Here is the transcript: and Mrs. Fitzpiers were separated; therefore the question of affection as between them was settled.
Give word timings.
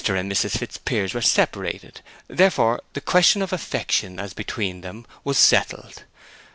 and 0.07 0.31
Mrs. 0.31 0.57
Fitzpiers 0.57 1.13
were 1.13 1.21
separated; 1.21 2.01
therefore 2.27 2.81
the 2.93 3.01
question 3.01 3.43
of 3.43 3.53
affection 3.53 4.19
as 4.19 4.33
between 4.33 4.81
them 4.81 5.05
was 5.23 5.37
settled. 5.37 6.05